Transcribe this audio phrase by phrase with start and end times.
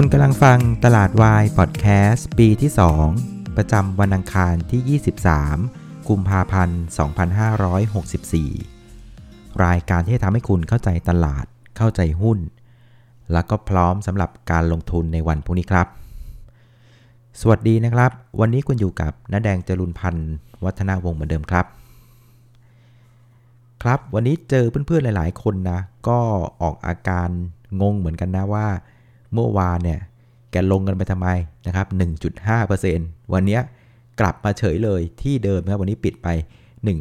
[0.00, 2.70] คุณกำลังฟังตลาดวายพอดแคสต์ปีที่
[3.12, 5.00] 2 ประจำวันอังคารที่
[5.66, 6.80] 23 กุมภาพันธ์
[8.78, 11.44] 2564 รายการที่จะทำให้คุณเข้าใจตลาด
[11.76, 12.38] เข้าใจหุ้น
[13.32, 15.86] แล้วก็พร้อมสำหรับการลงทุนในวันพรุ่งนี้ครับ
[17.40, 20.30] สวัสดีนะครับ วันนี้คุณอยู่กับน้าแดงจรุนพันธ์
[20.64, 21.66] วัฒนาวงศ์เหมือนเดิมครับ
[23.82, 26.18] ครับวันนี้เจอเพื่อนๆหลาย ๆ คนนะ ก็
[26.62, 27.28] ออกอาการ
[27.80, 28.68] งงเหมือนกันนะว่า
[29.34, 30.00] เมื่อวานเนี่ย
[30.52, 31.28] แกลงกันไปทำไม
[31.66, 31.86] นะครับ
[32.60, 33.58] 1.5%วันนี้
[34.20, 36.28] กลับมาเฉยเลยที่เดิมนะครับวันนี้ปิดไป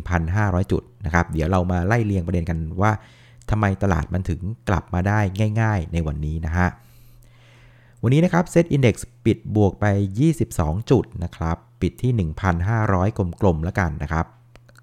[0.02, 2.92] 1,500 จุดนะครับ เดี๋ยวเรามาไล่เรียงประเด็นกันว่า
[3.50, 5.20] ทำไมตลาดมันถึงกลับมาได้
[5.62, 6.68] ง่าย ๆ ในวันนี้นะฮะ
[8.04, 9.86] วันนี้นะครับเซตอินดี x ปิดบวกไป
[10.38, 12.30] 22 จุดนะครับ ปิดที่
[12.70, 14.26] 1,500 กลมๆแล้วกันนะครับ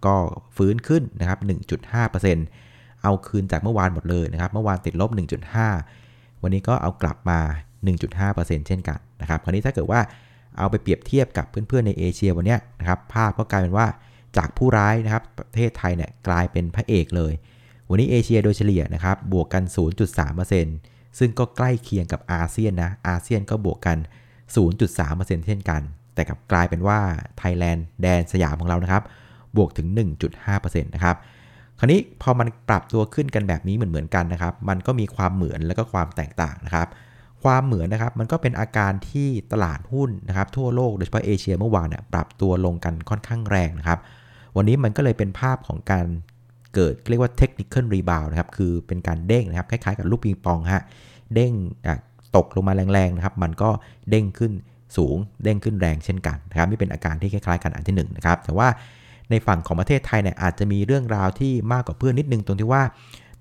[0.07, 0.15] ก็
[0.57, 1.39] ฟื้นขึ้นนะครับ
[2.01, 5.11] 1.5%เอาคืนจากเมื่อวานหมดเลยนะครับ เมื่อวานติดลบ
[5.57, 6.04] 1.5
[6.45, 7.39] วันนี้ก็เอากลับมา
[8.05, 10.01] 1.5%เช่นกันนะครับ คราวนี้ถ้าเกิดว่า
[10.59, 13.87] เอาไปเปรียบเทียบกับเพื่อนๆในเอเชียวันนี้นะครับ ภาพก็กลายเป็นว่า
[14.37, 17.33] จากผู้ร้ายนะครับ ประเทศไทยเนี่ยกลายเป็นพระเอกเลย
[17.91, 19.63] วันนี้เอเชียโดยเฉลี่ยนะครับ บวกกัน
[20.41, 23.99] 0.3%ซึ่งก็ใกล้เคียงกับอาเซียนนะ อาเซียนก็บวกกัน
[24.73, 25.83] 0.3%เช่นกัน
[26.15, 26.99] แต่กลับกลายเป็นว่า
[27.39, 29.03] ไทยแลนด์แดนสยามของเรานะครับ
[29.57, 29.89] บวกถึง
[30.37, 31.17] 1.5%นะครับ
[31.79, 36.89] คราวนี้พอมันปรับตัวขึ้นกันแบบนี้เหมือนเหมือนกันนะครับ มันก็มีความเหมือนแล้วก็ความแตกต่างนะครับ
[37.43, 43.99] ความเหมือนนะครับมันก็เป็นอาการที่ตลาดหุ้นนะครับ ทั่วโลกโดยเฉพาะเอเชียเมื่อวานเนี่ยปรับตัวลงกันค่อนข้างแรงนะครับ
[44.57, 46.07] วันนี้มันก็เลยเป็นภาพของการ
[46.75, 50.85] เกิดเรียกว่า technical rebound นะครับ คือเป็นการเด้งนะครับ คล้ายๆกับลูกปิงปองฮะ
[51.35, 51.53] เด้ง
[52.37, 53.71] ตกลงมาแรงๆนะครับ มันก็
[54.11, 54.53] เด้งขึ้น
[54.97, 58.69] สูง เด้งขึ้นแรงเช่นกันนะครับ นี่เป็นอาการที่คล้ายๆกันอันที่1 นะครับ แต่ว่า
[59.31, 62.83] ในฝั่งของประเทศไทยเนี่ยอาจจะมีเรื่องราวที่มากกว่าเพื่อนนิดนึงตรงที่ว่า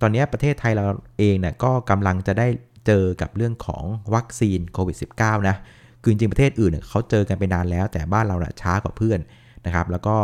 [0.01, 0.83] ตอนนี้ประเทศไทยเรา
[1.19, 2.47] เองเนี่ยก็กำลังจะได้
[2.85, 3.83] เจอกับเรื่องของ
[4.15, 5.55] วัคซีนโควิด -19 นะ
[6.01, 9.19] คือจริงประเทศอื่นเขาเจอกันไปนานแล้ว แต่บ้านเราเนี่ยช้ากว่าเพื่อน
[9.65, 10.15] นะครับแล้วก็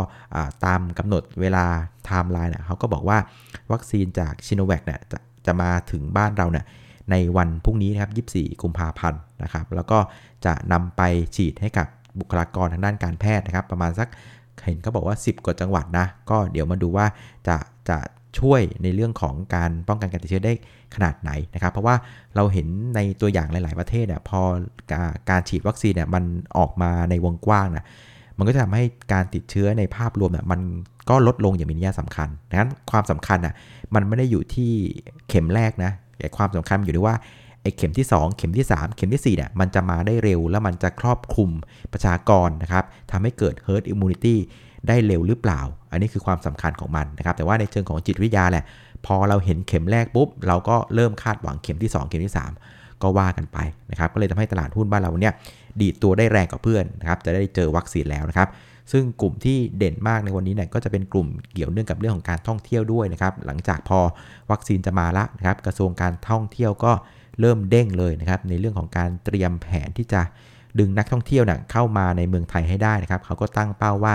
[0.65, 1.65] ตามกำหนดเวลา
[2.05, 3.17] ไทม์ไลน์เนี่ยเขาก็บอกว่า
[3.71, 6.65] วัคซีนจากชิโนแวคเนี่ยจะจะมาถึงบ้านเราเนี่ย
[7.11, 9.99] ในวันพรุ่งนี้นะครับ 24 กุมภาพันธ์นะครับ แล้วก็
[10.45, 11.01] จะนำไป
[11.35, 11.87] ฉีดให้กับ
[12.19, 14.07] บุคลากรทางด้านการแพทย์นะครับ ประมาณสัก
[14.65, 17.05] เห็นเขาบอกว่า 10 กว่าจังหวัดนะ ก็เดี๋ยวมาดูว่า
[17.47, 17.55] จะ
[17.89, 17.97] จะ
[18.39, 20.53] ช่วยในเรื่องของการป้องกันการติดเชื้อได้
[20.95, 21.95] ขนาดไหนนะครับ เพราะว่า
[22.35, 24.41] เราเห็นในตัวอย่างหลาย ๆ ประเทศเนี่ยพอ
[25.29, 26.23] การฉีดวัคซีนเนี่ยมัน
[26.57, 27.85] ออกมาในวงกว้างนะ
[28.37, 28.83] มันก็จะทำให้
[29.13, 30.59] การติดเชื้อในภาพรวมเนี่ยมัน
[31.09, 33.53] ก็ลดลงอย่างมีนัยสำคัญดังนั้นความสำคัญอะ
[33.95, 34.71] มันไม่ได้อยู่ที่
[35.29, 37.15] เข็มแรกนะแต่ความสำคัญอยู่ที่ว่า
[37.61, 41.49] ไอ้เข็มที่ 2 เข็มที่ 3 เข็มที่4เนี่ยมันจะมาได้เร็วแล้วมันจะครอบคลุม
[41.93, 44.35] ประชากรนะครับทำให้เกิด herd immunity
[44.87, 45.61] ได้เร็วหรือเปล่า
[45.91, 48.65] อันนี้คือความสำคัญของมันนะครับ แต่ว่าในเชิงของจิตวิทยาแหละ
[49.05, 52.35] พอเราเห็นเข็มแรกปุ๊บ เราก็เริ่มคาดหวังเข็มที่ 2 เข็มที่
[52.69, 53.57] 3 ก็ว่ากันไป
[53.91, 55.33] นะครับ ก็เลยทำให้ตลาดหุ้นบ้านเราเนี่ย
[55.81, 58.49] ดีดตัวได้แรงกว่าเพื่อนนะครับ จะได้เจอวัคซีนแล้วนะครับ
[58.91, 63.99] ซึ่งกลุ่มที่เด่นมากในวันนี้เนี่ยก็จะเป็นกลุ่มเกี่ยวเนื่องกับเรื่องของการท่องเที่ยวด้วยนะครับ หลังจากพอ
[64.51, 66.91] วัคซีนจะมาละนะครับ กระทรวงการท่องเที่ยวก็
[67.39, 70.21] เริ่มเด้งเลยนะครับในเรื่องของการเตรียมแผนที่จะ
[70.79, 74.13] ดึงนักท่องเที่ยวเนะเข้ามาในเมืองไทยให้ได้นะครับเขาก็ตั้งเป้าว่า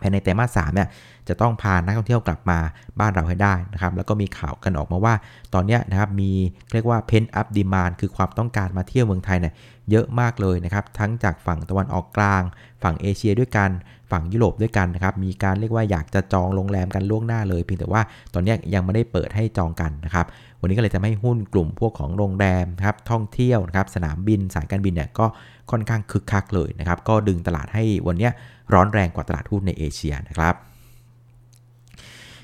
[0.00, 0.88] ภายในไตรมาสสามเนี่ย
[1.28, 2.58] จะต้องพานักท่องเที่ยวกลับมา
[3.00, 5.14] บ้านเราให้ได้นะครับแล้วก็มีข่าวกันออกมาว่า
[5.54, 6.30] ตอนนี้นะครับมี
[6.72, 9.54] เรียกว่าเพนอัพดีมานคือความต้องการมาเที่ยวเมืองไทยเนี่ย
[9.90, 12.42] เยอะมากเลยนะครับทั้งจากฝั่งตะวันออกกลาง
[12.82, 13.70] ฝั่งเอเชียด้วยกัน
[14.10, 18.02] ฝั่งยุโรปด้วยกันนะครับมีการเรียกว่าอยากจะจองโรงแรมกันล่วงหน้าเลยเพียงแต่ว่า
[18.34, 20.26] ตอนนี้ยังไม่ได้เปิดให้จองกันนะครับ
[20.60, 25.26] วันนี้ก็เลยทำให้หุ้นกลุ่มพวกของโรงแรมครับท่องเที่ยวนะครับสนามบินสายการบินเนี่ยก็
[25.70, 28.28] ค่อนข้างคึกคักเลยนะครับก็ดึงตลาดให้วันนี้
[28.72, 30.54] ร้อนแรงกว่าตลาดหุ้นในเอเชียนะครับ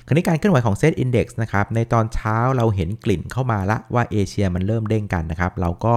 [0.05, 5.93] คราวนี้การเคลื่อนไหวของเซตอินดี x นะครับ ในตอนเช้าเราเห็นกลิ่นเข้ามาละว่าเอเชียมันเริ่มเด้งกันนะครับ เราก็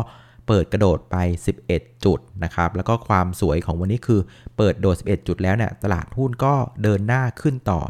[0.47, 1.17] เปิดกระโดดไป
[1.63, 4.21] 11 จุดนะครับ แล้วก็ความสวยของวันนี้คือ
[4.57, 6.53] เปิดโดด 11 จุดแล้วเนี่ย ตลาดหุ้นก็
[6.83, 7.81] เดินหน้าขึ้นต่อ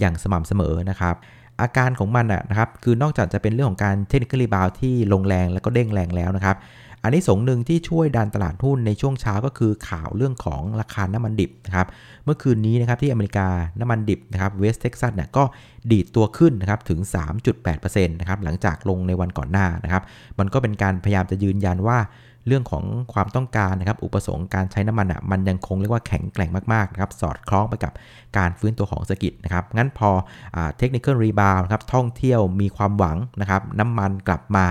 [0.00, 1.14] อย่างสม่ำเสมอนะครับ
[1.60, 6.56] อาการของมันนะครับคือนอกจากจะเป็นเรื่องของการ technical rebound ที่ลงแรงแล้วก็เด้งแรงแล้วนะครับ
[7.02, 11.86] อานิสงส์หนึ่งที่ช่วยดันตลาดหุ้นในช่วงเช้าก็คือข่าวเรื่องของราคาน้ำมันดิบนะครับ
[12.24, 13.48] เมื่อคืนนี้นะครับที่อเมริกา
[13.80, 15.44] น้ำมันดิบนะครับ West Texas เนี่ยก็
[15.90, 17.00] ดีดตัวขึ้นนะครับถึง
[17.54, 20.02] 3.8%นะครับหลังจากลงในวันก่อนหน้านะครับ
[20.38, 21.98] มันก็เป็นการพยายามจะยืนยันว่า
[22.46, 27.92] เรื่องของความต้องการนะครับ อุปสงค์การใช้น้ำมันอะมันยังคงเรียกว่าแข็งแกร่งมากๆนะครับ สอดคล้องไปกับ
[28.38, 30.10] การฟื้นตัวของเศรษฐกิจนะครับ งั้นพอ
[30.78, 34.66] technical rebound นะครับ ท่องเที่ยวมีความหวังนะครับ น้ำมันกลับมา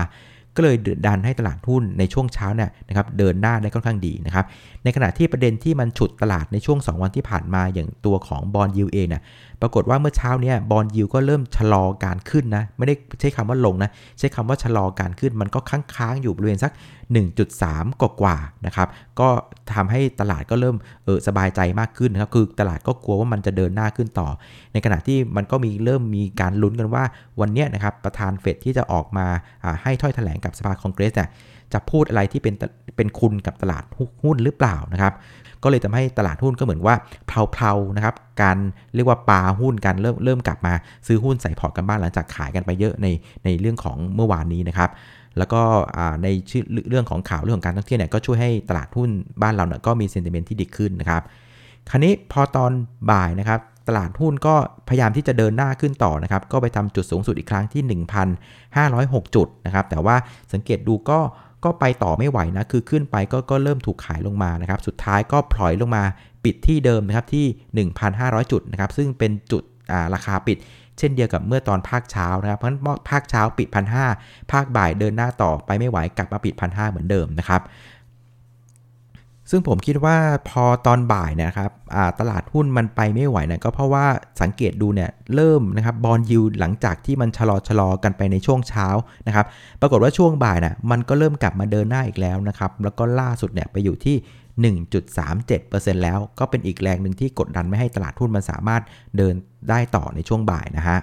[0.56, 0.76] ก็เลย
[1.06, 4.44] ดันให้ตลาดหุ้นในช่วงเช้าเนี่ยนะครับเดินหน้าได้ค่อนข้างดีนะครับ
[4.84, 9.22] ในขณะที่ประเด็นที่มันฉุดตลาดในช่วง 2 วันที่ผ่านมาอย่างตัวของบอลยูเองเนี่ย
[9.60, 16.72] ปรากฏว่าเมื่อเช้าเนี่ยบอลยูก็เริ่มชะลอการขึ้นนะ ไม่ได้ใช้คำว่าลงนะ ใช้คำว่าชะลอการขึ้นมันก็ค้างๆอยู่บริเวณสัก
[17.12, 18.88] 1.3 กว่าๆนะครับ
[19.20, 19.28] ก็
[19.74, 24.28] ทำให้ตลาดก็เริ่มเออสบายใจมากขึ้นนะครับ คือตลาดก็กลัวว่ามันจะเดินหน้าขึ้นต่อ
[24.72, 27.04] ในขณะที่มันก็มีเริ่มมีการลุ้นกันว่า
[27.40, 29.26] วันนี้นะครับประธานเฟดที่จะออกมา
[29.82, 31.28] ให้ถ้อยแถลงกับสภาคองเกรสเนี่ย
[31.72, 32.54] จะพูดอะไรที่เป็น
[32.96, 33.84] เป็นคุณกับตลาด
[34.22, 35.14] หุ้นหรือเปล่านะครับ
[35.62, 36.96] ก็เลยทำให้ตลาดหุ้นก็เหมือนว่า
[37.26, 38.56] เพลาๆนะครับ การ
[38.94, 40.72] เรียกว่าปลาหุ้นกันเริ่มเริ่มกลับมา
[41.06, 43.06] ซื้อหุ้นใส่พอร์ตกันบ้างหลังจากขายกันไปเยอะใน
[43.44, 44.90] ในเรื่องของเมื่อวานนี้นะครับ
[45.38, 45.62] แล้วก็
[46.22, 49.10] ในชื่อเรื่องของข่าวเรื่องของการท่องเที่ยวเนี่ยก็ช่วยให้ตลาดหุ้น
[49.42, 51.22] บ้านเราเนี่ยก็มีเซนติเมนต์ที่ดีขึ้นนะครับ
[51.90, 52.72] คราวนี้พอตอน
[53.10, 54.54] บ่ายนะครับตลาดหุ้นก็
[54.88, 57.82] พยายามที่จะเดินหน้าขึ้นต่อนะครับ ก็ไปทำจุดสูงสุดอีกครั้งที่
[58.64, 60.16] 1,506 จุดนะครับ แต่ว่า
[60.52, 61.18] สังเกตดูก็
[61.64, 66.04] ก็ไปต่อไม่ไหวนะ คือขึ้นไปก็ก็เริ่มถูกขายลงมานะครับ สุดท้ายก็พลอยลงมา
[66.44, 69.62] ปิดที่เดิมนะครับที่ 1,500 จุดนะครับ ซึ่งเป็นจุด
[70.14, 70.56] ราคาปิด
[70.98, 72.80] เช่นเดียวกับเมื่อตอนภาคเช้านะครับ เพราะฉะนั้น
[73.10, 73.96] ภาคเช้าปิดพันห
[74.52, 77.62] ภาคบ่ายเดินหน้าต่อไปไม่ไหวกลับมาปิดพันหเหมือนเดิมนะครับ
[79.50, 80.16] ซึ่งผมคิดว่า
[80.50, 81.70] พอตอนบ่ายนะครับ
[82.20, 84.06] ตลาดหุ้นมันไปไม่ไหวนะก็เพราะว่า
[84.40, 88.86] สังเกตดูเนี่ยเริ่มนะครับบอลยูหลังจากที่มันชะลอชะลอกันไปในช่วงเช้า
[89.26, 89.46] นะครับ
[89.80, 94.16] ปรากฏว่าช่วงบ่ายนะ่ะมันก็เริ่มกลับมาเดินหน้าอีกแล้วนะครับ แล้วก็ล่าสุดเนี่ยไปอยู่ที่
[94.62, 98.82] 1.37%แล้วก็เป็นอีกแรงหนึ่งที่กดดันไม่ให้ตลาดหุ้นมันสามารถ
[99.16, 99.34] เดิน
[99.70, 100.98] ได้ต่อในช่วงบ่ายนะฮะ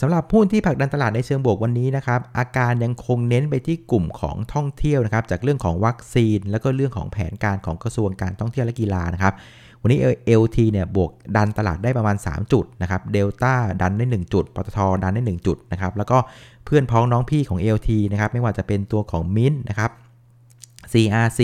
[0.00, 9.34] สำหรับหุ้นที่ผลักดันตลาดในเชิงบวกวันนี้นะครับ อาการยังคงเน้นไปที่กลุ่มของท่องเที่ยวนะครับ จากเรื่องของวัคซีน แล้วก็เรื่องของแผนการของกระทรวงการท่องเที่ยวและกีฬานะครับ
[9.82, 9.98] วันนี้
[10.40, 16.18] LT เนี่ยบวกดันตลาดได้ประมาณ 3 จุดนะครับเดลต้าดันได้ 1 จุดปตทดันได้ 1 จุดนะครับแล้วก็
[16.64, 19.90] เพื่อนพ้องน้องพี่ของ AOT นะครับไม่ว่าจะเป็นตัวของมิ้นนะครับ
[20.92, 21.40] CRC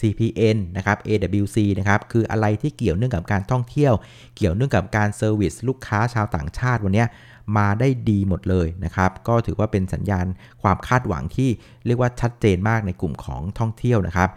[0.00, 3.94] CPN นะครับ AWC นะครับ คืออะไรที่เกี่ยวเนื่องกับการท่องเที่ยว
[4.36, 7.04] เกี่ยวเนื่องกับการ service ลูกค้าชาวต่างชาติวันนี้
[7.56, 10.26] มาได้ดีหมดเลยนะครับ ก็ถือว่าเป็นสัญญาณ
[10.62, 11.50] ความคาดหวังที่
[11.86, 14.30] เรียกว่าชัดเจนมากในกลุ่มของท่องเที่ยวนะครับ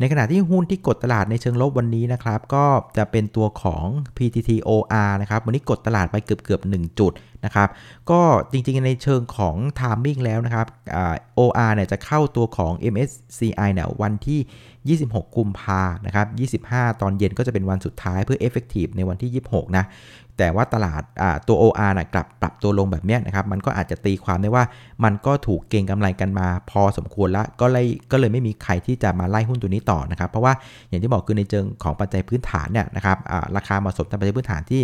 [0.00, 2.64] ในขณะที่หุ้นที่กดตลาดในเชิงลบวันนี้นะครับ ก็
[2.98, 3.84] จะเป็นตัวของ
[4.16, 7.12] PTTOR นะครับ วันนี้กดตลาดไปเกือบเกือบ1จุด
[7.44, 7.68] นะครับ
[8.10, 8.20] ก็
[8.50, 10.66] จริงๆในเชิงของ timing แล้วนะครับ
[11.38, 16.22] OR เนี่ยจะเข้าตัวของ MSCI เนี่ยวันที่ 26 กุมภานะครั
[16.58, 19.84] บ 25 ตอนเย็นก็จะเป็นวันสุดท้ายเพื่อ effective ในวันที่ 26 นะ
[20.38, 21.02] แต่ว่าตลาด
[21.48, 24.64] ตัว OR นะกลับปรับตัวลงแบบนี้นะครับ มันก็อาจจะตีความได้ว่า
[25.04, 30.52] มันก็ถูกเก็งกำไรกันมาพอสมควรแล้วก็เลยก็เลยไม่มีใครที่จะมาไล่หุ้นตัวนี้ต่อนะครับ เพราะว่า
[30.88, 33.16] อย่างที่บอกคือในเชิงของปัจจัยพื้นฐานเนี่ยนะครับ
[33.56, 34.82] ราคาเหมาะสมตามปัจจัยพื้นฐานที่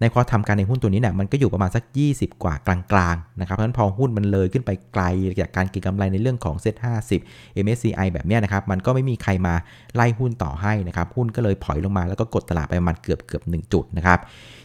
[0.00, 5.04] ในความทำการในหุ้นตัวนี้เนี่ยมันก็อยู่ประมาณสัก 20 กว่ากลางๆนะครับเพราะฉะนั้นพอหุ้นมันเลยขึ้นไปไกล
[5.40, 6.76] จากการเก็งกำไรในเรื่องของเซ็ต
[7.18, 9.54] 50 MSCI แบบนี้นะครับมันก็ไม่มีใครมา
[9.94, 14.18] ไล่หุ้นต่อให้นะครับหุ้นก็เลยถอยลงมาแล้วก็กดตลาดไปประมาณเกือบเกือบ1จุดนะครับ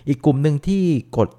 [0.08, 0.84] อีกกลุ่มหนึ่งที่
[1.18, 1.30] กด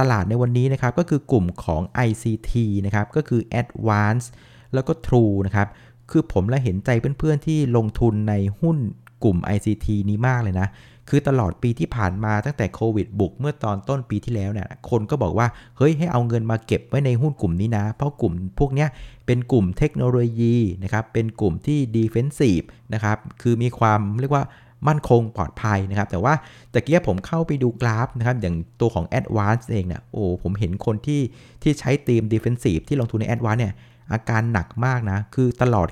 [0.00, 2.52] ตลาดในวันนี้นะครับก็คือกลุ่มของ ICT
[2.86, 4.26] นะครับก็คือ Advance
[4.74, 5.68] แล้วก็ True นะครับ
[6.10, 8.78] คือผมและเห็นใจเพื่อนๆที่ลงทุนในหุ้น
[9.24, 10.68] กลุ่ม ICT นี้มากเลยนะ
[11.08, 18.88] คือตลอดปีที่ผ่านมาตั้งแต่โควิดบุกเมื่อตอนต้นปีที่แล้วเนี่ยคนก็บอกว่าเฮ้ยให้เอาเงินมาเก็บไว้ในหุ้นกลุ่มนี้นะ เพราะกลุ่มพวกเนี้ย
[19.26, 22.62] เป็นกลุ่มเทคโนโลยีนะครับเป็นกลุ่มที่ดีเฟนซีฟ
[22.94, 24.44] นะครับคือมีความเรียกว่า
[24.88, 26.34] มั่นคงปลอดภัยนะครับ แต่ว่า
[26.72, 31.20] ตะเกียผมเข้าไปดูกราฟนะครับ อย่างตัวของ a d v a n c e เองเนี่ยโอ้ผมเห็นคนที่
[31.62, 33.74] ที่ใช้ทีม Defensive ที่ลงทุนใน a d v a n c e เนี่ย
[34.12, 35.88] อาการหนักมากนะ คือตลอด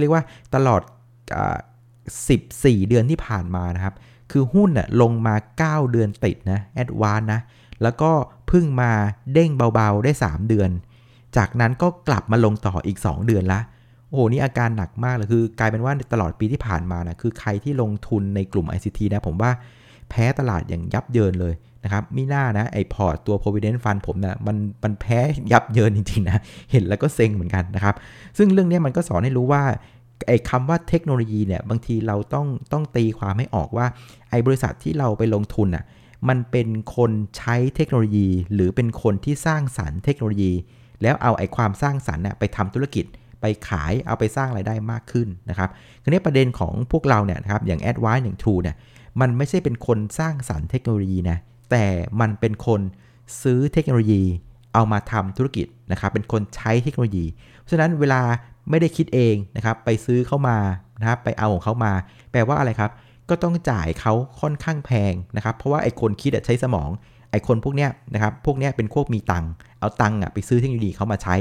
[0.00, 0.22] เรียกว่า
[0.54, 0.82] ตลอด
[2.04, 3.94] 14 เดือนที่ผ่านมานะครับ
[4.36, 7.40] คือหุ้นน่ะลงมา 9 เดือนติดนะแอดวานนะ
[7.82, 8.10] แล้วก็
[8.48, 8.90] เพิ่งมา
[9.32, 10.70] เด้งเบาๆได้ 3 เดือน
[11.36, 13.60] จากนั้นก็กลับมาลงต่ออีก 2 เดือนละ
[14.08, 19.50] โอ้โหนี่อาการหนักมากเลยคือกลายเป็นว่าตลอดปีที่ผ่านมานะคือใครที่ลงทุนในกลุ่ม ICT นะผมว่า
[20.10, 25.18] แพ้ตลาดอย่างยับเยินเลยนะครับมิน่านะไอ้ port ตัว provident fund ผมนะมันมันแพ้
[25.52, 27.94] ยับเยินจริงๆนะเห็นแล้วก็เซ็งเหมือนกันนะครับ
[28.38, 29.62] ซึ่งเรื่องนี้มันก็สอนให้รู้ว่า
[30.26, 33.86] ไอ้คำว่าเทคโนโลยีเนี่ยบางทีเราต้องต้องตีความให้ออกว่า
[34.30, 35.84] ไอ้บริษัทที่เราไปลงทุนอะ
[36.28, 40.52] มันเป็นคนใช้เทคโนโลยี หรือเป็นคนที่สร้างสรรค์เทคโนโลยี
[41.02, 43.04] แล้วเอาไอ้ความสร้างสรรค์น่ยไปทำธุรกิจ
[43.40, 45.70] ไปขายเอาไปสร้างไรายได้มากขึ้นนะครับ
[46.02, 48.76] ทีนี้ประเด็นของพวกเราเนี่ยนะครับอย่าง a d v i c e อย่าง True เนี่ย
[49.20, 51.38] มันไม่ใช่เป็นคนสร้างสรรค์เทคโนโลยีนะ
[51.70, 51.84] แต่
[52.20, 52.80] มันเป็นคน
[53.42, 54.22] ซื้อเทคโนโลยี
[54.74, 57.24] เอามาทำธุรกิจนะครับเป็นคนใช้เทคโนโลยี
[57.58, 58.20] เพราะฉะนั้นเวลา
[58.70, 60.56] ไม่ได้คิดเองนะครับไปซื้อเข้ามา
[61.00, 61.92] นะครับไปเอาของเขามา
[62.32, 62.90] แปลว่าอะไรครับ
[63.30, 66.90] ก็ต้องจ่ายเขาค่อนข้างแพงนะครับเพราะว่าไอ้คนคิดใช้สมอง
[67.30, 69.44] ไอ้คนพวกเนี้ยนะครับพวกเนี้ยเป็นพวกมีตัง
[69.80, 71.36] เอาตังอะไปซื้อเทคโนโลยีเขามาใช้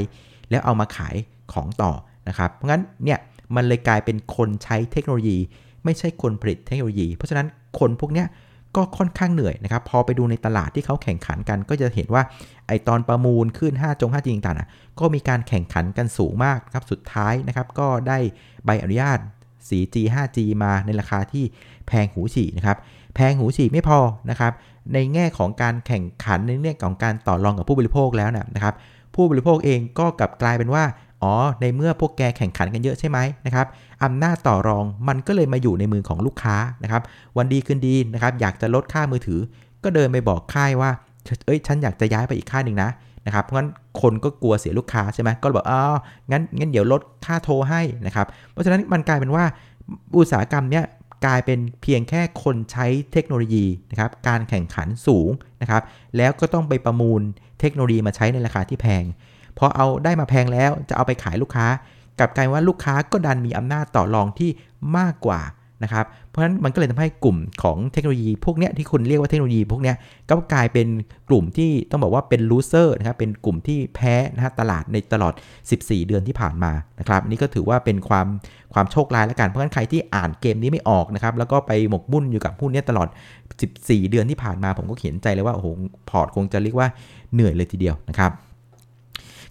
[0.50, 1.16] แล้วเอามาขาย
[1.54, 1.92] ของต่อ
[2.28, 3.20] นะครับเพราะงั้นเนี่ย
[3.56, 5.38] มันเลยกลายเป็นคนใช้เทคโนโลยี
[5.84, 7.48] ไม่ใช่คนผลิตเทคโนโลยี เพราะฉะนั้น
[7.80, 8.28] คนพวกเนี้ย
[8.76, 12.24] ก็ค่อนข้างเหนื่อยนะครับ พอไปดูในตลาดที่เขาแข่งขันกัน ก็จะเห็นว่า
[12.68, 18.18] ไอตอนประมูลขึ้น 5 จง 5G ต่างๆก็มีการแข่งขันกันสูงมากครับสุดท้ายนะครับ ก็ได้
[18.66, 19.20] ใบอนุญาต
[19.68, 21.46] 4G 5G มาในราคาที่
[21.88, 22.78] แพงหูฉี่นะครับ
[23.16, 24.00] แพงหูฉี่ไม่พอ
[24.30, 24.54] นะครับ
[24.94, 28.76] ในแง่ของการแข่งขันในเรื่องของการต่อรองกับผู้บริโภคแล้วนะครับ
[29.16, 30.84] ผู้บริโภคเองก็กลับกลายเป็นว่า
[31.24, 33.68] อ๋อ ในเมื่อพวกแกแข่งขันกันเยอะใช่ไหมนะครับ
[34.04, 37.02] อำนาจต่อรองมันก็เลยมาอยู่ในมือของลูกค้านะครับ
[37.38, 39.40] วันดีคืนดีนะครับ อยากจะลดค่ามือถือ
[39.84, 40.90] ก็เดินไปบอกค่ายว่า
[41.46, 42.90] เอ้ย ฉันอยากจะย้ายไปอีกค่ายหนึ่งนะ
[43.26, 43.70] นะครับ เพราะงั้น
[44.02, 45.82] คนก็กลัวเสียลูกค้าใช่ไหมก็บอกอ๋อ
[46.32, 49.46] งั้น งั้นเดี๋ยวลดค่าโทรให้นะครับ เพราะฉะนั้นมันกลายเป็นว่า
[50.18, 50.86] อุตสาหกรรมเนี้ย
[51.26, 55.30] กลายเป็นเพียงแค่คนใช้เทคโนโลยีนะครับ การแข่งขันสูง
[55.62, 55.82] นะครับ
[56.18, 57.22] แล้วก็ต้องไปประมูล
[57.60, 59.04] เทคโนโลยีมาใช้ในราคาที่แพง
[59.58, 61.68] พอเอาได้มาแพงแล้วจะเอาไปขายลูกค้า
[62.20, 64.50] กลับกลายว่าลูกค้าก็ดันมีอำนาจต่อรองที่
[64.98, 65.42] มากกว่า
[65.84, 69.96] นะครับเพราะฉะนั้นมันก็เลยทำให้กลุ่มของเทคโนโลยีพวกเนี้ยที่คุณเรียกว่าเทคโนโลยีพวกเนี้ย
[70.30, 70.88] ก็กลายเป็น
[71.30, 75.34] กลุ่มที่ต้องบอกว่าเป็น loser นะครับเป็นกลุ่มที่แพ้นะฮะตลาดในตลอด
[75.72, 78.28] 14 เดือนที่ผ่านมานะครับนี่ก็ถือว่าเป็นความ
[78.74, 83.08] ความโชคร้ายแล้วกัน เพราะฉะนั้นใครที่อ่านเกมนี้ไม่ออกนะครับแล้วก็ไปหมกมุ่นอยู่กับหุ้นนี้ตลอด
[83.60, 85.68] 14 เดือนที่ผ่านมา ผมก็เห็นใจเลยว่าโอ้โห
[86.10, 86.88] พอร์ตคงจะเรียกว่า
[87.34, 88.32] เหนื่อยเลยทีเดียวนะครับ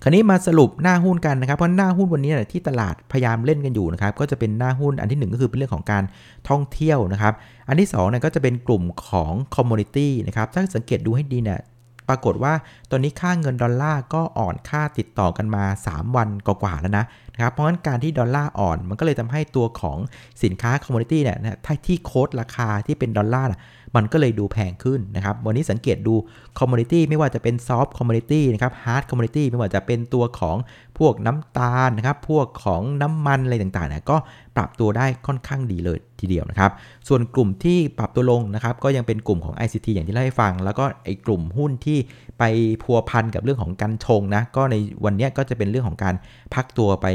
[0.05, 6.05] คราวนี้มาสรุปหน้าหุ้นกันนะครับ เพราะหน้าหุ้นวันนี้ที่ตลาดพยายามเล่นกันอยู่นะครับ ก็จะเป็นหน้าหุ้นอันที่ 1 ก็คือเป็นเรื่องของการ
[6.49, 7.35] ท่องเที่ยวนะครับ
[7.69, 11.61] อันที่2เนี่ยก็จะเป็นกลุ่มของ commodity นะครับ ถ้าสังเกตดูให้ดีเนี่ย
[12.09, 12.53] ปรากฏว่า
[12.91, 17.05] ตอนนี้ค่าเงินดอลลาร์ก็อ่อนค่าติดต่อกันมา 3 วันกว่าๆแล้วนะ
[17.35, 19.99] นะครับ เพราะฉะนั้นการที่ดอลลาร์อ่อนมันก็เลยทำให้ตัวของ
[20.43, 21.39] สินค้า commodity เนี่ย
[21.87, 23.49] ที่ quote ราคาที่เป็นดอลลาร์
[23.97, 26.15] มันก็เลยดูแพงขึ้นนะครับ วันนี้สังเกตดู
[26.59, 30.57] commodity ไม่ว่าจะเป็น soft commodity นะครับ hard commodity ไม่ว่าจะเป็นตัวของ
[30.99, 34.17] พวกน้ำตาลนะครับ พวกของน้ำมันอะไรต่างๆเนี่ยก็
[34.57, 36.71] ปรับตัวได้ค่อนข้างดีเลยทีเดียวนะครับ
[37.09, 41.99] ส่วนกลุ่มที่ปรับตัวลงนะครับก็ยังเป็นกลุ่มของ ICT อย่างที่เล่าให้ฟัง แล้วก็ไอ้กลุ่มหุ้นที่
[42.39, 42.43] ไป
[42.83, 46.15] พัวพันกับเรื่องของการชงนะก็ในวันนี้ก็จะเป็นเรื่องของการ
[46.55, 47.07] พักตัวไป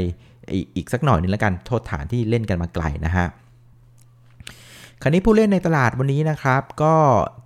[0.76, 3.26] อีกสักหน่อยนึงแล้วกันโทษฐานที่เล่นกันมาไกลนะฮะ
[5.02, 6.94] คราวนี้ผู้เล่นในตลาดวันนี้นะครับ ก็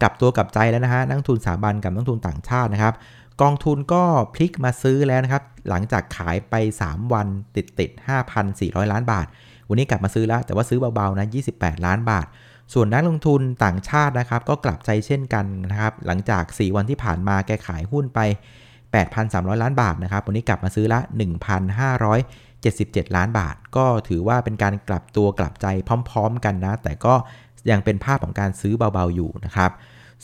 [0.02, 2.94] กลับตัวกลับใจแล้วนะฮะนักทุนสถาบันกับนักทุนต่างชาตินะครับ
[3.42, 4.02] กองทุนก็
[4.35, 6.54] พลิกมาซื้อแล้วนะครับ หลังจากขายไป
[6.85, 7.90] 3 วันติดติด
[8.42, 9.26] 5,400 ล้านบาท
[9.68, 12.26] วันนี้กลับมาซื้อแล้ว แต่ว่าซื้อเบาๆนะ28 ล้านบาท
[12.75, 18.21] ส่วนนักลงทุนต่างชาตินะครับ ก็กลับใจเช่นกันนะครับ หลังจาก 4 วันที่ผ่านมาแกขายหุ้นไป
[18.92, 21.00] 8,300 ล้านบาทนะครับ วันนี้กลับมาซื้อละ
[21.82, 25.66] 1,577 ล้านบาท ก็ถือว่าเป็นการกลับตัวกลับใจ
[26.11, 27.14] พร้อม ๆ กันนะ แต่ก็
[27.71, 29.71] ยังเป็นภาพของการซื้อเบาๆอยู่นะครับ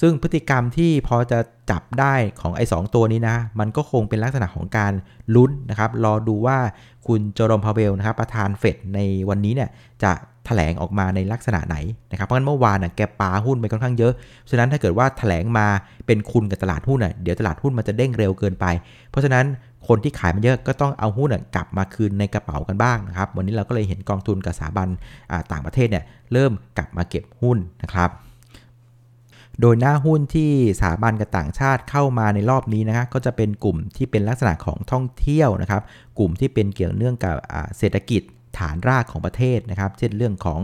[0.00, 1.38] ซึ่งพฤติกรรมที่พอจะ
[1.70, 4.92] จับได้ของไอ้สตัวนี้นะ มันก็คงเป็นลักษณะของการ
[5.34, 6.58] ลุ้นนะครับ รอดูว่า
[7.06, 9.70] คุณโจรมพาเวลนะครับ ประธานเฟดในวันนี้เนี่ย
[10.02, 10.16] จะถ
[10.46, 11.76] แถลงออกมาในลักษณะไหน
[12.10, 14.12] นะครับ เพราะฉะนั้นเมื่อวานน่ะแกปาหุ้นไปค่อนข้างเยอะ
[14.50, 15.66] ฉะนั้นถ้าเกิดว่าถแถลงมา
[16.06, 18.66] เป็นคุณกับตลาดหุ้นน่ะเดี๋ยวตลาดหุ้นมันจะเด้งเร็วเกินไป
[19.10, 19.44] เพราะฉะนั้น
[19.88, 24.88] คนที่ขายมันเยอะก็ต้องเอาหุ้นกลับมาคืนในกระเป๋ากันบ้างนะครับ วันนี้เราก็เลยเห็นกองทุนกับสถาบัน
[25.52, 28.10] ต่างประเทศเนี่ยเริ่มกลับมาเก็บหุ้นนะครับ
[29.60, 35.82] โดยหน้าหุ้นที่สถาบันกับต่างชาติเข้ามาในรอบนี้นะครับก็จะเป็นกลุ่มที่เป็นลักษณะของท่องเที่ยวนะครับ
[36.18, 37.34] กลุ่มที่เป็นเกี่ยวเนื่องกับ
[37.78, 38.22] เศรษฐกิจ
[38.58, 40.60] ฐานรากของประเทศนะครับ เช่นเรื่องของ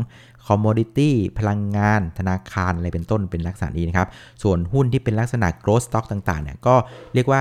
[0.47, 4.09] commodity พลังงาน ธนาคารอะไรเป็นต้นเป็นลักษณะนี้นะครับ
[4.43, 6.75] ส่วนหุ้นที่เป็นลักษณะ growth stock ต่างๆเนี่ยก็
[7.15, 7.41] เรียกว่า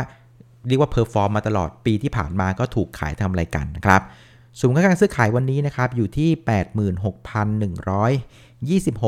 [0.67, 4.01] เรียกว่า perform มาตลอดปีที่ผ่านมาก็ถูกขายทำกำไรกันนะครับ
[4.59, 6.29] มูลค่าการซื้อขายวันนี้นะครับอยู่ที่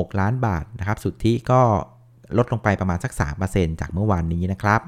[0.07, 1.61] 86,126 ล้านบาทนะครับสุทธิก็
[2.37, 3.11] ลดลงไปประมาณสัก
[3.47, 4.81] 3%จากเมื่อวานนี้นะครับ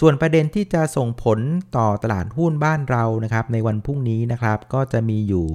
[0.00, 1.38] ส่วนประเด็นที่จะส่งผล
[1.76, 5.46] ต่อตลาดหุ้นบ้านเรานะครับในวันพรุ่งนี้นะครับก็จะมีอยู่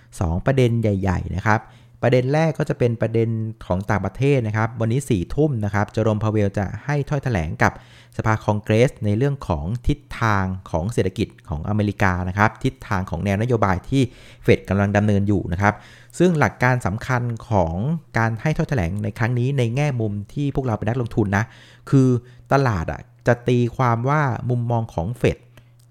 [0.00, 1.60] 2 ประเด็นใหญ่ ๆ นะครับ
[2.02, 3.28] ประเด็นแรกก็จะเป็นประเด็น
[3.66, 7.72] ของต่างประเทศนะครับ วันนี้4ี่ทุ่มนะครับจอรมพาเวลจะให้ถ้อยแถลงกับ
[8.16, 14.02] สภาคองเกรส ในเรื่องของทิศทางของเศรษฐกิจของอเมริกานะครับ ทิศทางของแนวนโยบายที่
[14.42, 15.74] เฟดกำลังดำเนินอยู่นะครับ
[16.18, 17.74] ซึ่งหลักการสำคัญของ
[18.18, 21.44] การให้ถ้อยแถลงในครั้งนี้ในแง่มุมที่พวกเราเป็นนักลงทุนนะ
[21.90, 22.08] คือ
[22.52, 25.38] ตลาดอะจะตีความว่ามุมมองของเฟด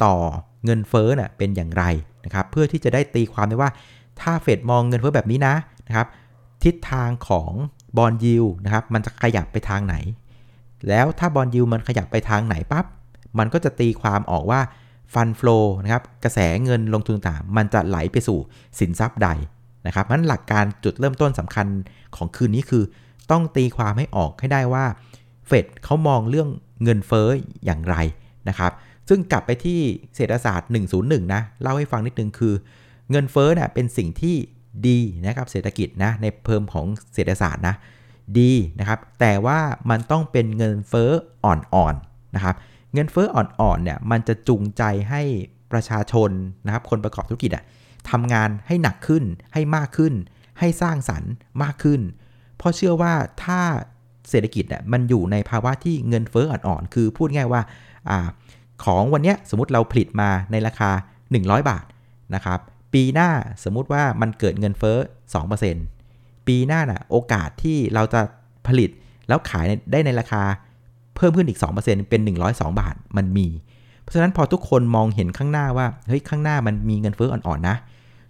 [0.04, 0.16] ต่อ
[0.66, 1.84] เงินเฟ้อน่ะเป็นอย่างไร
[2.26, 3.72] นะครับ เพื่อที่จะได้ตีความได้ว่า
[4.22, 5.56] ถ้าเฟดมองเงินเฟ้อแบบนี้นะ
[5.92, 6.10] นะครับ
[6.64, 7.52] ทิศทางของ
[7.98, 9.96] บอลยิวนะครับมันจะขยับไปทางไหน
[10.90, 12.86] แล้วถ้าบอลยิวมันขยับไปทางไหนปับ๊บ
[13.40, 14.62] มันก็จะตีความออกว่า
[15.14, 18.40] ฟันฟลูนะครับกระแสเงินลงทุนต่างมันจะไหลไปสู่
[18.80, 19.30] สินทรัพย์ใด
[19.88, 21.68] นะครับนั้นหลักการจุดเริ่มต้นสำคัญ
[22.16, 22.84] ของคืนนี้คือ
[23.32, 24.86] ต้องตีความให้ออกให้ได้ว่า
[25.48, 26.50] เฟดเขามองเรื่อง
[26.84, 27.28] เงินเฟ้อ
[27.66, 27.96] อย่างไร
[28.50, 28.72] นะครับ
[29.10, 29.80] ซึ่งกลับไปที่
[30.16, 30.70] เศรษฐศาสตร์
[31.02, 32.54] 101 นะ เล่าให้ฟังนิดนึงคือ
[33.12, 34.36] เงินเฟ้อเนี่ยเป็นสิ่งที่
[34.88, 37.76] ดีนะครับเศรษฐกิจนะในเพิ่มของเศรษฐศาสตร์นะ
[38.40, 39.60] ดีนะครับแต่ว่า
[39.90, 41.12] มันต้องเป็นเงินเฟ้อ
[41.44, 42.56] อ่อนๆนะครับ
[42.94, 45.22] เงินเฟ้ออ่อนๆเนี่ยมันจะจูงใจให้
[45.72, 46.30] ประชาชน
[46.66, 47.64] นะครับคนประกอบธุรกิจอะ
[48.10, 49.24] ทำงานให้หนักขึ้น
[49.54, 50.14] ให้มากขึ้น
[50.60, 51.32] ให้สร้างสรรค์
[51.64, 52.02] มากขึ้น
[52.58, 53.14] เพราะเชื่อว่า
[53.44, 53.62] ถ้า
[54.30, 57.62] เศรษฐกิจเนี่ยมันอยู่ในภาวะที่เงินเฟ้ออ่อนๆคือพูดง่ายว่า
[58.10, 58.12] อ
[58.86, 60.90] ของวันนี้สมมติเราผลิตมาในราคา
[61.30, 61.86] 100 บาท
[62.36, 62.60] นะครับ
[62.94, 63.30] ปีหน้า
[63.64, 64.98] สมมุติว่ามันเกิดเงินเฟ้อ
[65.72, 68.22] 2%ปีหน้าน่ะโอกาสที่เราจะ
[68.68, 68.90] ผลิต
[69.28, 70.44] แล้วขายได้ในราคา
[71.16, 72.22] เพิ่มขึ้นอีก 2%เป็น
[72.52, 73.48] 102 บาทมันมี
[74.02, 77.78] เพราะฉะนั้นพอทุกคนมองเห็นข้างหน้าว่าเฮ้ยข้างหน้ามันมีเงินเฟ้ออ่อนๆนะ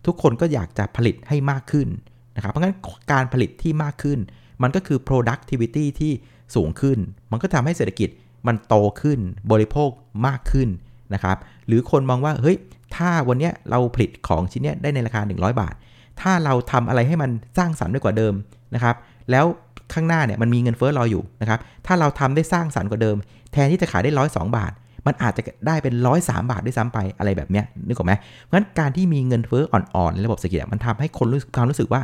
[0.06, 1.88] ทุกคนก็อยากจะผลิตให้มากขึ้น
[2.36, 2.76] นะครับเพราะงั้น
[3.12, 4.20] การผลิตที่มากขึ้น
[4.62, 6.12] มันก็คือ productivity ที่
[6.56, 6.98] สูงขึ้น
[7.32, 8.10] มันก็ทำให้เศรษฐกิจ
[8.48, 9.20] มันโตขึ้น
[9.52, 9.90] บริโภค
[10.28, 10.70] มากขึ้น
[11.14, 11.38] นะครับ
[11.68, 12.58] หรือคนมองว่าเฮ้ย
[12.96, 15.74] ถ้าวันนี้เราผลิตของชิ้นนี้ได้ในราคา 100 บาท
[16.22, 18.34] ถ้าเราทำอะไรให้มันสร้างสรรค์ได้กว่าเดิม
[18.76, 18.96] นะครับ
[19.32, 19.46] แล้ว
[19.94, 23.18] ข้างหน้าเนี่ยมันมีเงินเฟ้อรออยู่นะครับ ถ้าเราทำได้สร้างสรรค์กว่าเดิม
[23.52, 24.72] แทนที่จะขายได้ร้อยสบาท
[25.08, 32.02] มันอาจจะได้เป็นร้อยสาบาทด้วยซ้ำไปอะไรแบบเนี้ยนึกออกไหมเพราะฉะนั้นการที่มีเงินเฟ้ออ่อนๆในระบบเศรษฐกิจมันทำให้คนรู้สึกความรู้สึกว่า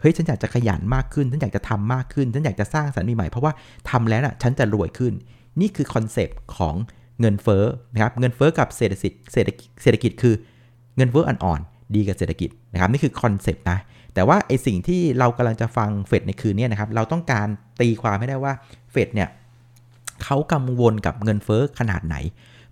[0.00, 3.52] เฮ้ยฉันอยากจะขยันมากขึ้น ฉันอยากจะทำมากขึ้น ฉันอยากจะสร้างสรรค์ใหม่เพราะว่า
[3.90, 5.12] ทำแล้วน่ะฉันจะรวยขึ้น
[5.60, 6.74] นี่คือคอนเซปต์ของ
[7.20, 10.34] เงินเฟ้อนะครับเงินเฟ้อกับเศรษฐกิจเศรษฐกิจเศรษฐกิจคือ
[10.96, 13.78] เงินเฟ้ออ่อนๆดีกับเศรษฐกิจนะครับนี่คือคอนเซปต์นะ
[14.14, 17.46] แต่ว่าไอสิ่งที่เรากำลังจะฟังเฟดในคืนนี้นะครับเราต้องการ
[17.80, 18.52] ตีความให้ได้ว่า
[18.92, 19.28] เฟดเนี่ย
[20.24, 22.16] เขากังวลกับเงินเฟ้อขนาดไหน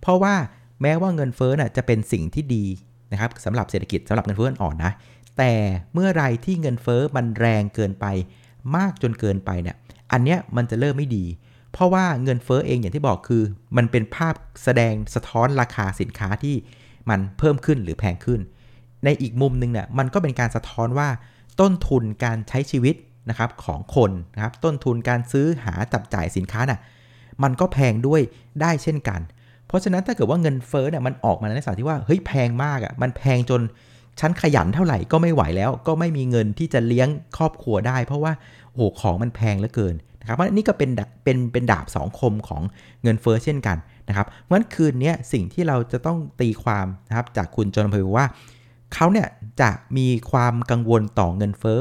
[0.01, 0.33] เพราะว่า
[0.81, 2.65] แม้ว่าเงินเฟ้อน่ะจะเป็นสิ่งที่ดี
[3.11, 4.91] นะครับสำหรับเศรษฐกิจสำหรับเงินเฟ้ออ่อนนะ
[5.37, 5.51] แต่
[5.93, 8.05] เมื่อไรที่เงินเฟ้อมันแรงเกินไป
[8.75, 9.75] มากจนเกินไปเนี่ย
[10.11, 11.25] อันเนี้ยมันจะเริ่มไม่ดี
[11.73, 13.43] เพราะว่าเงินเฟ้อเองอย่างที่บอกคือ
[13.77, 16.55] มันเป็นภาพแสดงสะท้อนราคาสินค้าที่
[17.09, 18.41] มันเพิ่มขึ้นหรือแพงขึ้น
[19.05, 21.09] ในอีกมุมหนึ่งเนี่ยมันก็เป็นการสะท้อนว่า
[21.61, 22.95] ต้นทุนการใช้ชีวิต
[23.29, 26.79] นะครับของคนนะครับต้นทุนการซื้อหาจับจ่ายสินค้าน่ะ
[27.43, 28.21] มันก็แพงด้วย
[28.61, 29.21] ได้เช่นกัน
[29.67, 33.61] เพราะฉะนั้นถ้าเกิดว่าเงินเฟ้อเนี่ยมันออกมาในลักษณะที่ว่าเฮ้ยแพงมากอะ่ะมันแพงจน
[34.19, 38.33] ฉันขยันเท่าไหร่ก็ไม่ไหวแล้ว ก็ไม่มีเงินที่จะเลี้ยงครอบครัวได้ เพราะว่า
[38.71, 40.89] โอ้โหของมันแพงเหลือเกิน นะครับเพราะนี่ก็เป็น
[41.23, 42.61] เป็นเป็นดาบสองคมของ
[43.03, 48.25] เงินเฟ้อเช่นกันนะครับเพราะฉะนั้นคืนนี้สิ่งที่เราจะต้องตีความนะครับจากคุณจอห์นพว่า
[48.93, 49.27] เขาเนี่ย
[49.61, 51.79] จะมีความกังวลต่อเงินเฟ้อ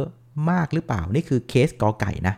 [0.51, 2.35] มากหรือเปล่า นี่คือเคสกอไก่นะ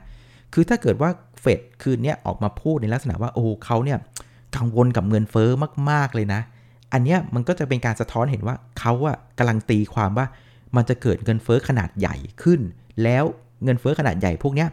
[0.53, 1.11] คือถ้าเกิดว่า
[1.41, 3.99] เฟดคืนนี้ออกมาพูดในลักษณะว่าโอ้เขาเนี่ย
[4.57, 5.49] กังวลกับเงินเฟ้อ
[5.91, 6.41] มาก ๆ เลยนะ
[6.93, 10.27] อันนี้มันก็จะเป็นการสะท้อนเห็นว่าเขาอะกำลังตีความว่า
[10.77, 12.61] มันจะเกิดเงินเฟ้อขนาดใหญ่ขึ้น
[13.03, 13.25] แล้ว
[13.65, 14.67] เงินเฟ้อขนาดใหญ่พวกนี้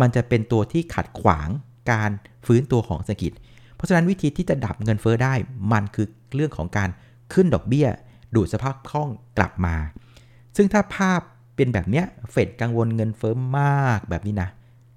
[0.00, 1.48] มันจะเป็นตัวที่ขัดขวาง
[1.90, 2.10] การ
[2.46, 3.32] ฟื้นตัวของเศรษฐกิจ
[3.74, 5.34] เพราะฉะนั้นวิธีที่จะดับเงินเฟ้อได้
[5.72, 6.88] มันคือเรื่องของการ
[7.32, 7.86] ขึ้นดอกเบี้ย
[8.34, 9.76] ดูดสภาพคล่องกลับมา
[10.56, 11.20] ซึ่งถ้าภาพ
[11.56, 14.48] เป็นแบบเนี้ยเฟดกังวลเงินเฟ้อมากแบบนี้นะ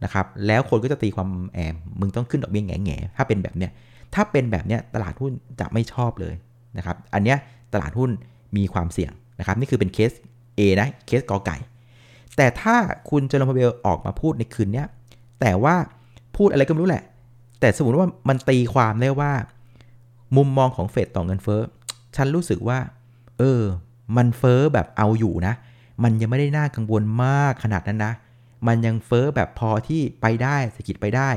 [0.04, 3.72] นะครับ แล้วคนก็จะตีความแม่งมึงต้องขึ้นดอกเบี้ยแน่แน่ถ้าเป็นแบบเนี้ย
[4.16, 6.34] ถ้าเป็นแบบเนี้ยตลาดหุ้นจะไม่ชอบเลย
[6.78, 7.38] นะครับ อันเนี้ย
[7.74, 8.10] ตลาดหุ้น
[8.58, 10.12] มีความเสี่ยงนะครับ นี่คือเป็นเคส
[10.58, 11.58] A นะ เคสกอไก่
[12.38, 12.76] แต่ถ้า
[13.10, 14.88] คุณเจอร์มเบลออกมาพูดในคืนเนี้ย
[15.42, 15.76] แต่ว่า
[16.36, 17.04] พูดอะไรก็ไม่รู้แหละ
[17.60, 19.32] แต่สมมติว่ามันตีความได้ว่า
[20.36, 21.62] มุมมองของเฟดต่อเงินเฟ้อ
[22.16, 22.80] ฉันรู้สึกว่า
[23.40, 23.62] เออ
[24.18, 25.54] มันเฟอ้อแบบเอาอยู่นะ
[26.04, 28.14] มันยังไม่ได้น่ากังวลมากขนาดนั้นนะ
[28.68, 31.30] มันยังเฟอ้อแบบพอที่ไปได้เศรษฐกิจไปได้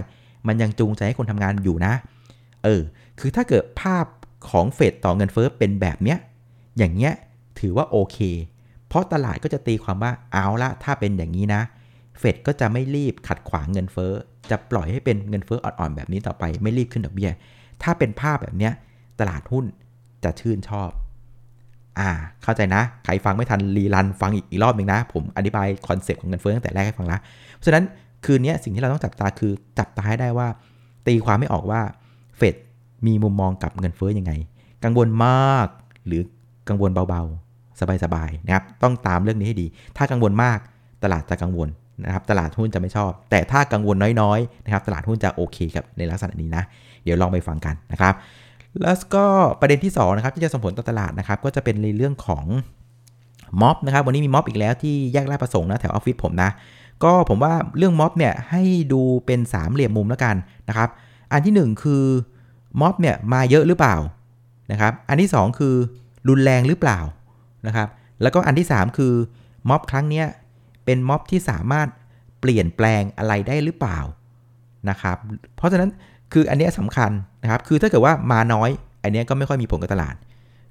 [0.47, 1.93] มันยังจูงใจให้คนทำงานอยู่นะ
[2.65, 2.83] เออ
[3.19, 4.05] คือถ้าเกิดภาพ
[4.51, 6.19] ของเฟดต่อเงินเฟอ้อเป็นแบบเนี้ย
[6.79, 7.15] อย่างเงี้ย
[7.61, 8.19] ถือว่าโอเค
[8.89, 11.63] เพราะตลาดก็จะตีความว่าเอาละถ้าเป็นอย่างนี้นะ
[12.19, 14.13] เฟดก็จะไม่รีบขัดขวางเงินเฟ้อ
[14.51, 17.31] จะปล่อยให้เป็นเงินเฟ้ออ่อนๆแบบนี้ต่อไป ไม่รีบขึ้นดอกเบี้ย
[17.83, 18.73] ถ้าเป็นภาพแบบเนี้ย
[19.21, 19.65] ตลาดหุ้น
[20.25, 20.91] จะชื่นชอบ
[21.99, 22.11] อ่า
[22.43, 27.21] เข้าใจนะ ใครฟังไม่ทัน rerun ฟังอีกอีกรอบหนึ่งนะ ผมอธิบายคอนเซปต์ของเงินเฟ้อตั้งแต่แรกให้ฟังแล้ว
[27.55, 27.85] เพราะฉะนั้น
[28.25, 30.49] คืนนี้สิ่งที่เราต้องจับตาคือจับตาให้ได้ว่า
[31.07, 31.81] ตีความไม่ออกว่า
[32.37, 32.55] เฟด
[33.07, 34.33] มีมุมมองกับเงินเฟ้อยังไง
[34.85, 35.69] กังวลมาก
[36.07, 36.23] หรือ
[36.69, 37.48] กังวลเบาๆ
[38.05, 40.59] สบายๆนะครับต้องตามเรื่องนี้ให้ดี ถ้ากังวลมาก
[41.05, 41.69] ตลาดจะกังวล
[42.05, 46.63] นะครับตลาดหุ้นจะไม่ชอบ แต่ถ้ากังวลน้อยๆนะครับตลาดหุ้นจะโอเคกับในลักษณะนี้นะ
[47.05, 48.15] เดี๋ยวลองไปฟังกันนะครับ
[48.83, 49.25] แล้วก็
[49.61, 52.45] ประเด็นที่2นะครับที่จะส่งผลต่อตลาดนะครับก็จะเป็นในเรื่องของ
[53.61, 56.51] ม็อบนะครับวันนี้มีม็อบอีกแล้วที่แยกราชประสงค์นะแถวออฟฟิศผมนะ
[57.05, 58.63] ก็ผมว่าเรื่องม็อบเนี่ยให้
[58.93, 60.37] ดูเป็นสามเหลี่ยมมุมแล้วกัน
[60.69, 60.89] นะครับ
[61.33, 62.05] อันที่ 1 คือ
[62.81, 63.97] ม็อบเนี่ยมาเยอะหรือเปล่า
[64.73, 65.75] นะครับอันที่ 2 คือ
[66.29, 66.99] รุนแรงหรือเปล่า
[67.67, 67.89] นะครับ
[68.23, 69.13] แล้วก็อันที่ 3 คือ
[69.69, 70.23] ม็อบครั้งนี้
[70.85, 71.89] เป็นม็อบที่สามารถ
[72.41, 73.99] เปลี่ยนแปลงอะไรได้หรือเปล่า
[74.91, 75.17] นะครับ
[75.57, 75.91] เพราะฉะนั้น
[76.33, 77.11] คืออันนี้สำคัญ
[77.43, 78.71] นะครับคือถ้าเกิดว่ามาน้อย
[79.03, 80.15] อันนี้ก็ไม่ค่อยมีผลกับตลาด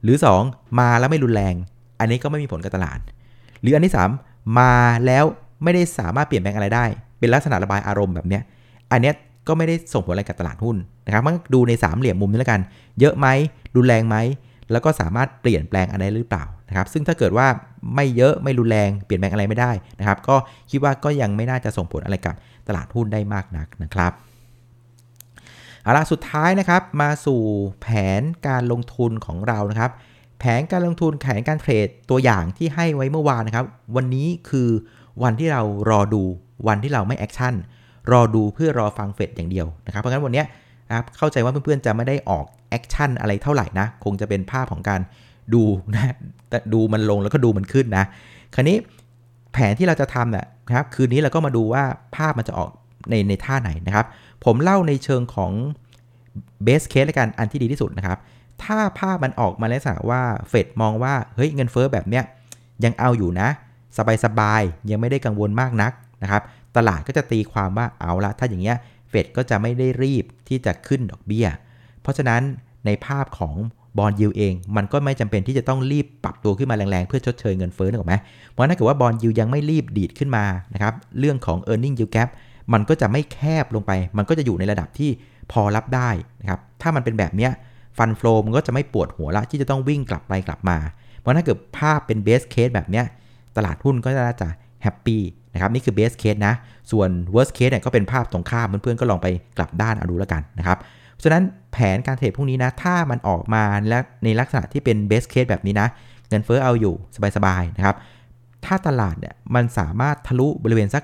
[0.04, 1.56] หรือ 2 มาแล้วไม่รุนแรง
[2.00, 3.00] อันนี้ก็ไม่มีผลกับตลาด
[3.62, 4.74] หรืออันที่ 3 มา
[5.06, 5.26] แล้ว
[5.64, 6.86] ไม่ได้สามารถเปลี่ยนแปลงอะไรได้
[7.20, 8.44] เป็นลักษณะระบายอารมณ์แบบเนี้ย
[8.92, 9.14] อันเนี้ย
[9.48, 12.62] ก็ไม่ได้ส่งผลอะไรกับตลาดหุ้นนะครับมันดูในสามเหลี่ยมมุมนี้แล้วกัน
[13.00, 13.28] เยอะไหม
[13.76, 14.16] รุนแรงไหม
[14.72, 17.48] แล้วก็สามารถเปลี่ยนแปลงอะไรหรือเปล่า นะครับซึ่งถ้าเกิดว่า
[17.96, 20.36] ไม่เยอะไม่รุนแรงเปลี่ยนแปลงอะไรไม่ได้นะครับก็
[20.72, 22.36] คิดว่าก็ยังไม่น่าจะส่งผลอะไรกับ
[22.68, 24.12] ตลาดหุ้นได้มากนักนะครับ
[25.84, 27.42] เอาละสุดท้ายนะครับมาสู่
[27.82, 27.88] แผ
[28.20, 29.92] นการลงทุนของเรานะครับ
[30.40, 34.70] แผนการลงทุนแผนการเทรดตัวอย่างที่ให้ไว้เมื่อวานนะครับ วันนี้คือ
[35.24, 36.24] วันที่เรารอดู
[36.68, 37.54] วันที่เราไม่ action
[38.12, 40.44] รอดูเพื่อรอฟังเฟดอย่างเดียวนะครับเพราะงั้นวันนี้
[40.88, 45.02] นะครับเข้าใจว่าเพื่อนๆจะไม่ได้ออก action อะไรเท่าไหร่นะ คงจะเป็นภาพของการ
[45.54, 46.14] ดูนะ
[46.74, 48.06] ดูมันลงแล้วก็ดูมันขึ้นนะ
[48.56, 48.78] คราวนี้
[49.54, 51.84] แผนที่เราจะทำเนี่ยครับคืนนี้เราก็มาดูว่า
[52.16, 52.70] ภาพมันจะออก
[53.10, 54.06] ในในท่าไหนนะครับ
[54.46, 55.52] ผมเล่าในเชิงของ
[56.64, 58.18] best case ละกันอันที่ดีที่สุดนะครับ
[58.64, 62.24] ถ้าภาพมันออกมาแล้วสักว่าเฟดมองว่าเฮ้ยเงินเฟอ้อแบบเนี้ย
[62.84, 63.50] ยังเอาอยู่นะ
[64.26, 65.92] สบายๆยังไม่ได้กังวลมากนัก
[66.24, 66.42] นะครับ
[66.76, 68.78] ตลาดก็จะตีความว่าเอาละถ้าอย่างเงี้ย
[69.10, 71.48] เฟดก็จะไม่ได้รีบที่จะขึ้นดอกเบี้ย
[72.02, 72.42] เพราะฉะนั้น
[72.86, 73.56] ในภาพของ
[73.98, 78.16] บอลยูเอง มันก็ไม่จำเป็นที่จะต้องรีบปรับตัวขึ้นมาแรงๆ เพื่อชดเชยเงินเฟ้อถูกไหม
[78.52, 82.30] เพราะถ้าเกิดว่าบอลยูยังไม่รีบดีดขึ้นมานะครับเรื่องของ e a r n i n g yield gap
[82.74, 85.10] มันก็จะไม่แคบลงไป มันก็จะอยู่ในระดับที่
[85.52, 86.10] พอรับได้
[86.42, 87.52] นะครับถ้ามันเป็นแบบเนี้ย
[87.98, 90.78] fund flow มันก็จะไม่ปวดหัวละที่จะต้องวิ่งกลับไปกลับมา
[91.20, 93.06] เพราะถ้าเกิดภาพเป็น best case แบบเนี้ย
[93.58, 94.50] ตลาดหุ้นก็จะจะ
[94.84, 95.22] happy
[95.54, 96.54] นะครับนี่คือ best case นะ
[96.92, 100.78] ส่วน worst case เนี่ยก็เป็นภาพตรงข้ามเพื่อนๆก็ลองไปกลับด้านเอาดูแล้วกันนะครับ
[101.24, 105.88] ฉะนั้นแผนการเทรดพวกนี้นะ ถ้ามันออกมาและในลักษณะที่เป็น best case แบบนี้นะ
[106.30, 106.96] เงินเฟ้อเอาอยู่
[107.36, 107.96] สบายๆนะครับ
[108.66, 111.04] ถ้าตลาดเนี่ยมันสามารถทะลุบริเวณสัก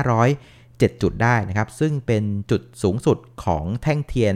[0.00, 4.34] 1,507 จุดได้นะครับ ซึ่งเป็นจุดสูงสุดของแท่งเทียน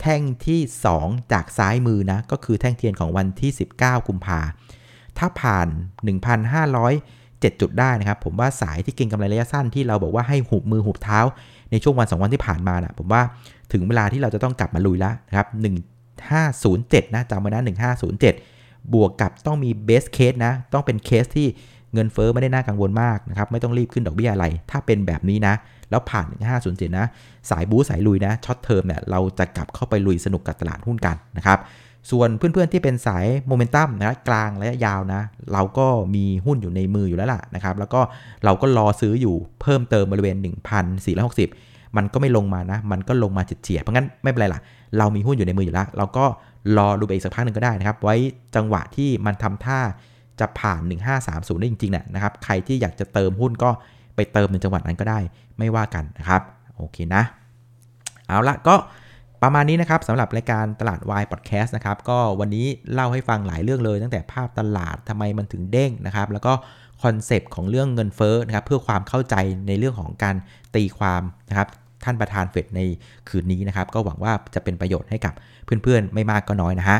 [0.00, 0.60] แท่งที่
[0.96, 4.40] 2 จากซ้ายมือนะ ก็คือแท่งเทียนของวันที่ 19 กุมภา
[5.18, 5.68] ถ้าผ่าน
[6.64, 11.20] 1,507จุดได้นะครับ ผมว่าสายที่เก็งกำไรระยะสั้นที่เราบอกว่าให้หุบมือหุบเท้า
[11.72, 13.22] ในช่วงวัน 2 วันที่ผ่านมานะผมว่า
[13.72, 15.46] ถึงเวลาที่เราจะต้องกลับมาลุยแล้วนะครับ
[16.50, 17.62] 1507 นะจำไว้นะ
[18.22, 21.48] 1507 บวกกับต้องมี best case นะ ต้องเป็นเคสที่
[21.94, 25.54] เงินเฟ้อไม่ได้น่ากังวลมากนะครับ ไม่ต้องรีบขึ้นดอกเบี้ยอะไร ถ้าเป็นแบบนี้นะ
[25.90, 26.26] แล้วผ่าน
[26.62, 27.06] 1507 นะ
[27.50, 31.58] สายบู๊สายลุยนะ short term เนี่ย เราจะกลับเข้าไปลุยสนุกกับตลาดหุ้นกันนะครับ
[32.10, 38.00] ส่วนเพื่อนๆที่เป็นสายโมเมนตัมนะกลางระยะยาวนะ เราก็มีหุ้นอยู่ในมืออยู่แล้วล่ะนะครับ แล้วก็
[38.44, 40.36] เราก็รอซื้ออยู่เพิ่มเติมบริเวณ
[41.16, 44.60] 1,460 มันก็ไม่ลงมานะ มันก็ลงมาเฉียดเพราะงั้นไม่เป็นไรล่ะ
[44.98, 46.24] เรามีหุ้นอยู่ในมืออยู่แล้ว เราก็
[46.76, 48.16] รอดูไปอีกสักพักหนึ่งก็ได้นะครับ ไว้
[48.56, 49.78] จังหวะที่มันทำท่า
[50.40, 50.80] จะผ่าน
[51.20, 53.70] 1530 ได้จริงๆนะครับ ใครที่อยากจะเติมหุ้นก็
[54.16, 55.18] ไปเติมในจังหวะนั้นก็ได้
[55.58, 56.42] ไม่ว่ากันนะครับ
[56.76, 57.22] โอเคนะ
[58.26, 58.74] เอาละก็
[59.42, 66.52] ประมาณนี้นะครับสำหรับรายการตลาดวายพอดแคสต์นะครับก็วันนี้เล่าให้ฟังหลายเรื่องเลย ตั้งแต่ภาพตลาดทำไมมันถึงเด้งนะครับ แล้วก็
[67.02, 69.34] คอนเซปต์ของเรื่องเงินเฟ้อนะครับเพื่อความเข้าใจ
[69.68, 70.36] ในเรื่องของการ
[70.74, 71.68] ตีความนะครับ
[72.04, 72.80] ท่านประธานเฟดใน
[73.28, 76.98] คืนนี้นะครับ ก็หวังว่าจะเป็นประโยชน์ให้กับเพื่อนๆ ไม่มากก็น้อยนะฮะ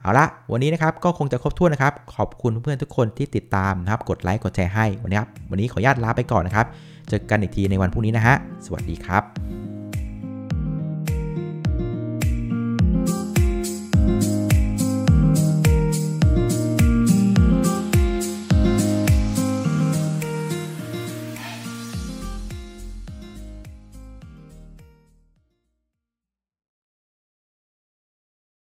[0.00, 6.66] เอาละวันนี้นะครับก็คงจะครบถ้วนนะครับ ขอบคุณเพื่อนๆทุกคนที่ติดตามนะครับ กดไลค์กดแชร์ให้วันนี้ครับวันนี้ขออนุญาตลาไปก่อนนะครับ
[7.08, 8.34] เจอกันอีกทีในวันพรุ่งนี้นะฮะ
[8.66, 9.59] สวัสดีครับ